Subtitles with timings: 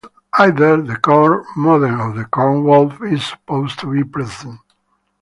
[0.33, 4.59] Either the Corn Mother or the Corn Wolf is supposed to be present.